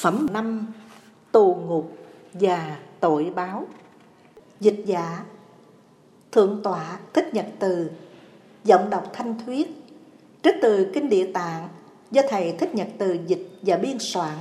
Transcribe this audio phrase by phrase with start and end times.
[0.00, 0.66] Phẩm 5
[1.32, 1.96] Tù ngục
[2.32, 3.66] và tội báo.
[4.60, 5.24] Dịch giả,
[6.32, 7.90] Thượng tọa Thích Nhật Từ,
[8.64, 9.68] Giọng đọc thanh thuyết
[10.42, 11.68] Trích từ Kinh Địa Tạng
[12.10, 14.38] do Thầy Thích Nhật Từ dịch và biên soạn.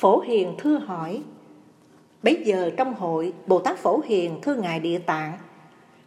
[0.00, 1.22] Phổ Hiền thưa hỏi
[2.22, 5.38] Bây giờ trong hội Bồ Tát Phổ Hiền thưa Ngài Địa Tạng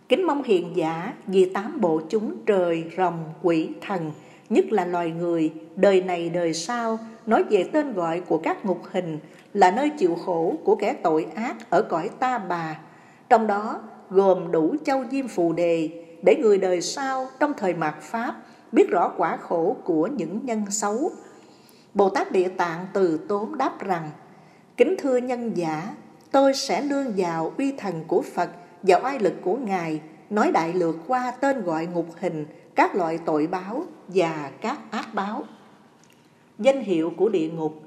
[0.09, 4.11] Kính mong hiền giả vì tám bộ chúng trời, rồng, quỷ, thần
[4.49, 8.81] Nhất là loài người, đời này đời sau Nói về tên gọi của các ngục
[8.91, 9.19] hình
[9.53, 12.79] Là nơi chịu khổ của kẻ tội ác ở cõi ta bà.
[13.29, 15.89] Trong đó gồm đủ châu diêm phù đề
[16.21, 18.35] Để người đời sau trong thời mạt Pháp
[18.71, 21.11] Biết rõ quả khổ của những nhân xấu.
[21.93, 24.09] Bồ Tát Địa Tạng từ tốn đáp rằng
[24.77, 25.95] Kính thưa nhân giả
[26.31, 28.49] Tôi sẽ nương vào uy thần của Phật
[28.83, 33.19] và oai lực của Ngài Nói đại lược qua tên gọi ngục hình Các loại
[33.25, 35.43] tội báo và các ác báo
[36.59, 37.83] Danh hiệu của địa ngục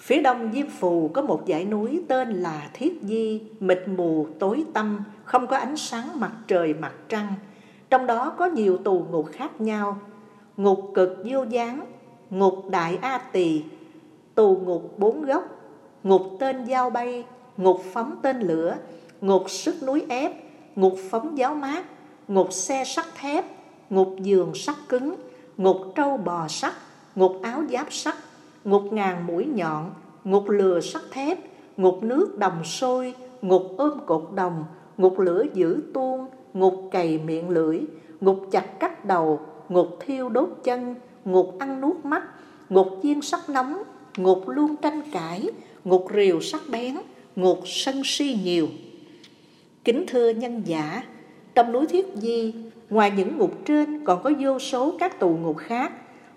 [0.00, 4.64] Phía đông Diêm Phù có một dãy núi tên là Thiết Di, mịt mù, tối
[4.72, 7.34] tăm, không có ánh sáng mặt trời mặt trăng.
[7.90, 9.98] Trong đó có nhiều tù ngục khác nhau.
[10.56, 11.80] Ngục cực vô gián,
[12.30, 13.62] ngục đại A Tỳ,
[14.34, 15.44] tù ngục bốn góc,
[16.02, 17.24] ngục tên dao bay,
[17.56, 18.76] ngục phóng tên lửa,
[19.20, 20.32] ngục sức núi ép,
[20.76, 21.84] ngục phóng giáo mát,
[22.28, 23.44] ngục xe sắt thép,
[23.90, 25.14] ngục giường sắt cứng,
[25.56, 26.72] ngục trâu bò sắt,
[27.14, 28.14] ngục áo giáp sắt,
[28.64, 29.90] ngục ngàn mũi nhọn,
[30.24, 31.38] ngục lừa sắt thép,
[31.76, 34.64] ngục nước đồng sôi, ngục ôm cột đồng,
[34.96, 37.80] ngục lửa giữ tuôn, ngục cày miệng lưỡi,
[38.20, 40.94] ngục chặt cắt đầu, ngục thiêu đốt chân,
[41.24, 42.22] ngục ăn nuốt mắt,
[42.68, 43.82] ngục chiên sắc nóng,
[44.16, 45.50] ngục luôn tranh cãi,
[45.84, 46.96] ngục rìu sắc bén,
[47.36, 48.68] ngục sân si nhiều.
[49.84, 51.02] Kính thưa nhân giả,
[51.54, 52.54] trong núi Thiết Di,
[52.90, 55.92] ngoài những ngục trên còn có vô số các tù ngục khác,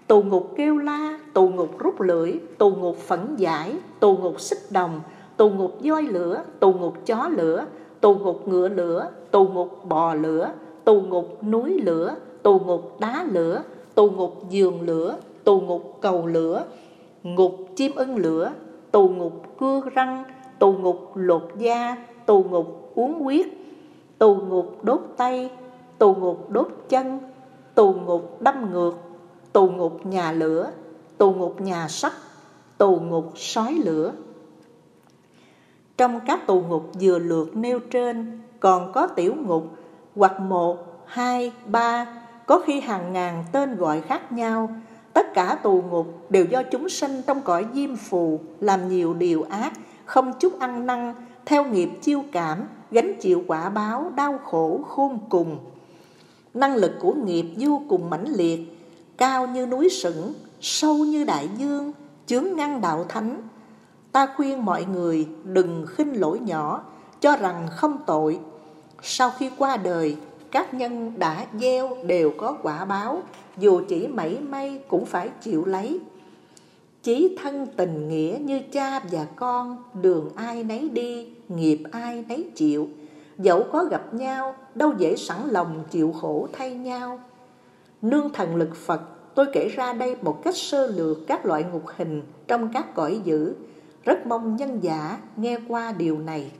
[0.07, 4.71] tù ngục kêu la, tù ngục rút lưỡi, tù ngục phẫn giải, tù ngục xích
[4.71, 5.01] đồng,
[5.37, 7.65] tù ngục voi lửa, tù ngục chó lửa,
[8.01, 10.51] tù ngục ngựa lửa, tù ngục bò lửa,
[10.83, 13.63] tù ngục núi lửa, tù ngục đá lửa,
[13.95, 16.65] tù ngục giường lửa, tù ngục cầu lửa,
[17.23, 18.51] ngục chim ưng lửa,
[18.91, 20.23] tù ngục cưa răng,
[20.59, 23.47] tù ngục lột da, tù ngục uống huyết,
[24.17, 25.51] tù ngục đốt tay,
[25.97, 27.19] tù ngục đốt chân,
[27.75, 28.93] tù ngục đâm ngược,
[29.53, 30.71] tù ngục nhà lửa,
[31.17, 32.13] tù ngục nhà sắt,
[32.77, 34.11] tù ngục sói lửa.
[35.97, 39.63] Trong các tù ngục vừa lượt nêu trên còn có tiểu ngục
[40.15, 44.69] hoặc một, hai, ba có khi hàng ngàn tên gọi khác nhau.
[45.13, 49.45] Tất cả tù ngục đều do chúng sinh trong cõi diêm phù làm nhiều điều
[49.49, 49.73] ác,
[50.05, 51.13] không chút ăn năn,
[51.45, 55.57] theo nghiệp chiêu cảm, gánh chịu quả báo, đau khổ khôn cùng.
[56.53, 58.59] Năng lực của nghiệp vô cùng mãnh liệt,
[59.17, 61.91] cao như núi sửng, sâu như đại dương,
[62.25, 63.37] chướng ngăn đạo thánh.
[64.11, 66.83] Ta khuyên mọi người đừng khinh lỗi nhỏ,
[67.21, 68.39] cho rằng không tội.
[69.01, 70.17] Sau khi qua đời,
[70.53, 73.23] các nhân đã gieo đều có quả báo,
[73.57, 75.99] dù chỉ mảy may cũng phải chịu lấy.
[77.03, 82.49] Chí thân tình nghĩa như cha và con, đường ai nấy đi, nghiệp ai nấy
[82.55, 82.87] chịu.
[83.37, 87.19] Dẫu có gặp nhau, đâu dễ sẵn lòng chịu khổ thay nhau.
[88.01, 89.01] Nương thần lực Phật,
[89.35, 93.21] tôi kể ra đây một cách sơ lược các loại ngục hình trong các cõi
[93.23, 93.53] dữ.
[94.03, 96.51] Rất mong nhân giả nghe qua điều này.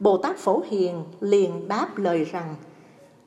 [0.00, 2.54] Bồ Tát Phổ Hiền liền đáp lời rằng,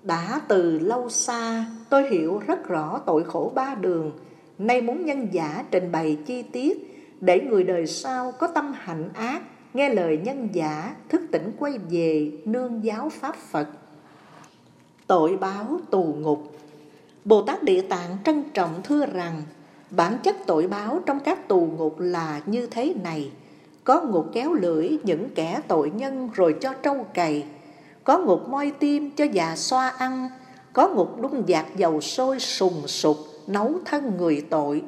[0.03, 4.11] đã từ lâu xa, tôi hiểu rất rõ tội khổ ba đường.
[4.57, 9.09] Nay muốn nhân giả trình bày chi tiết, Để người đời sau có tâm hạnh
[9.13, 9.41] ác,
[9.73, 13.67] Nghe lời nhân giả, thức tỉnh quay về, nương giáo Pháp Phật.
[15.07, 16.57] Tội báo tù ngục.
[17.25, 19.41] Bồ Tát Địa Tạng trân trọng thưa rằng,
[19.89, 23.31] Bản chất tội báo trong các tù ngục là như thế này.
[23.83, 27.45] Có ngục kéo lưỡi những kẻ tội nhân rồi cho trâu cày
[28.07, 30.29] có ngục moi tim cho già xoa ăn,
[30.73, 33.17] có ngục đun dạt dầu sôi sùng sục,
[33.47, 34.83] nấu thân người tội.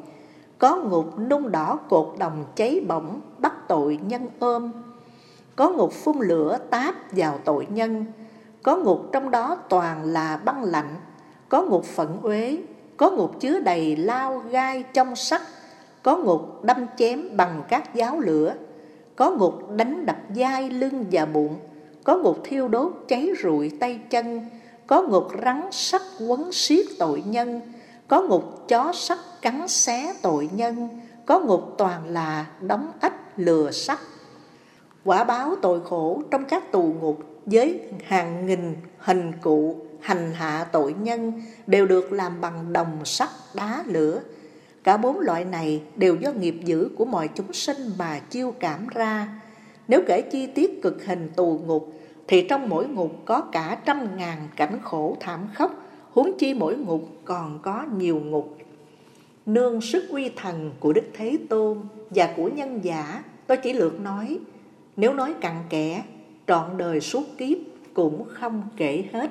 [0.57, 4.71] Có ngục nung đỏ cột đồng cháy bỏng bắt tội nhân ôm
[5.55, 8.05] Có ngục phun lửa táp vào tội nhân
[8.63, 10.95] Có ngục trong đó toàn là băng lạnh
[11.49, 12.57] Có ngục phận uế
[12.97, 15.41] Có ngục chứa đầy lao gai trong sắt
[16.03, 18.53] Có ngục đâm chém bằng các giáo lửa
[19.15, 21.55] Có ngục đánh đập dai lưng và bụng
[22.03, 24.45] có ngục thiêu đốt cháy rụi tay chân,
[24.87, 27.61] Có ngục rắn sắt quấn xiết tội nhân,
[28.07, 30.89] có ngục chó sắt cắn xé tội nhân,
[31.25, 33.99] Có ngục toàn là đóng ách lừa sắt.
[35.05, 40.65] Quả báo tội khổ trong các tù ngục Với hàng nghìn hình cụ hành hạ
[40.71, 44.19] tội nhân Đều được làm bằng đồng sắt đá lửa.
[44.83, 48.87] Cả bốn loại này đều do nghiệp dữ của mọi chúng sinh mà chiêu cảm
[48.87, 49.27] ra.
[49.89, 51.93] Nếu kể chi tiết cực hình tù ngục
[52.27, 55.71] Thì trong mỗi ngục có cả trăm ngàn cảnh khổ thảm khốc
[56.11, 58.57] huống chi mỗi ngục còn có nhiều ngục.
[59.45, 61.77] Nương sức uy thần của Đức Thế Tôn
[62.09, 64.39] và của nhân giả, tôi chỉ lược nói,
[64.97, 66.03] nếu nói cặn kẽ,
[66.47, 67.57] trọn đời suốt kiếp
[67.93, 69.29] cũng không kể hết.